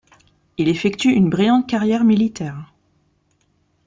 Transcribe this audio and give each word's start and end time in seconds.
Il 0.57 0.67
effectue 0.67 1.11
une 1.13 1.29
brillante 1.29 1.69
carrière 1.69 2.03
militaire. 2.03 2.73